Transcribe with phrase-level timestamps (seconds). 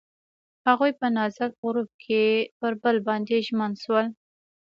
[0.67, 2.23] هغوی په نازک غروب کې
[2.59, 4.07] پر بل باندې ژمن شول.